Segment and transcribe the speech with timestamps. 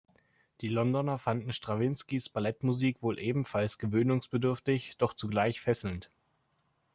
[0.61, 6.09] Die Londoner fanden Strawinskys Ballettmusik wohl ebenfalls gewöhnungsbedürftig, doch zugleich fesselnd.